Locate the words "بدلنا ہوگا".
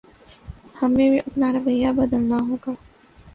1.97-2.71